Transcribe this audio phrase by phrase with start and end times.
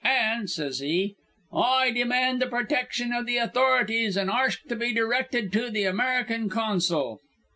[0.03, 1.15] An',' s'ys he,
[1.53, 6.49] 'I demand the protection o' the authorities an' arsk to be directed to the American
[6.49, 7.19] consul.'